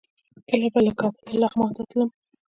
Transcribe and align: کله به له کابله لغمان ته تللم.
کله 0.47 0.67
به 0.73 0.79
له 0.85 0.91
کابله 0.99 1.33
لغمان 1.43 1.71
ته 1.75 1.81
تللم. 1.89 2.09